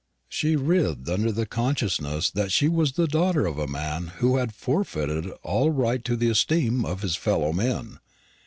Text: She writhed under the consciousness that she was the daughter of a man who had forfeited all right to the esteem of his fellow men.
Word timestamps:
She 0.27 0.55
writhed 0.55 1.07
under 1.09 1.31
the 1.31 1.45
consciousness 1.45 2.31
that 2.31 2.51
she 2.51 2.67
was 2.67 2.93
the 2.93 3.05
daughter 3.05 3.45
of 3.45 3.59
a 3.59 3.67
man 3.67 4.07
who 4.17 4.37
had 4.37 4.51
forfeited 4.51 5.29
all 5.43 5.69
right 5.69 6.03
to 6.05 6.15
the 6.15 6.31
esteem 6.31 6.83
of 6.85 7.03
his 7.03 7.15
fellow 7.15 7.53
men. 7.53 7.99